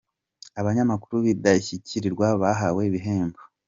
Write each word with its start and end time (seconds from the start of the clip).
Abanyamakuru 0.59 1.15
b’indashyikirwa 1.25 2.27
bahawe 2.41 2.81
ibihembo 2.89 3.39